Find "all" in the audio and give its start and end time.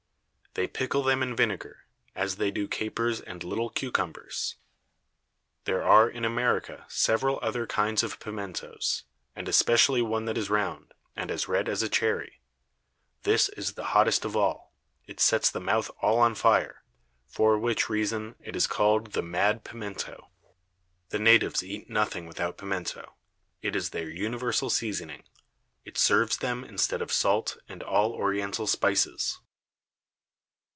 14.35-14.73, 16.01-16.19, 27.81-28.11